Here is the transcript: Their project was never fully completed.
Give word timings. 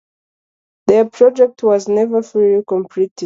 Their 0.87 1.07
project 1.11 1.61
was 1.61 1.87
never 1.87 2.23
fully 2.23 2.63
completed. 2.67 3.11